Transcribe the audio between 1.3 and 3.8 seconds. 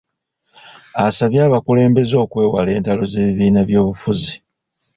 abakulembeze okwewala entalo z’ebibiina